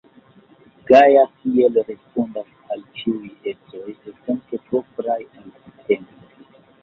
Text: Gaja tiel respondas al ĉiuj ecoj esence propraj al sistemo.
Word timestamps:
Gaja 0.91 1.25
tiel 1.33 1.75
respondas 1.89 2.47
al 2.75 2.81
ĉiuj 3.01 3.29
ecoj 3.53 3.85
esence 4.13 4.61
propraj 4.71 5.19
al 5.19 5.45
sistemo. 5.45 6.51